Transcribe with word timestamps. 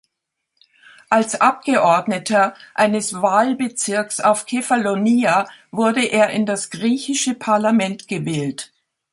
Als 1.09 1.39
Abgeordneter 1.39 2.55
eines 2.73 3.21
Wahlbezirks 3.21 4.19
auf 4.19 4.47
Kefalonia 4.47 5.47
wurde 5.69 6.03
er 6.05 6.31
in 6.31 6.47
das 6.47 6.71
griechische 6.71 7.35
Parlament 7.35 8.07
gewählt. 8.07 8.73